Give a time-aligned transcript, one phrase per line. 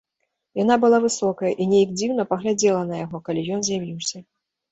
[0.59, 4.17] Яна была высокая і нейк дзіўна паглядзела на яго, калі ён з'явіўся.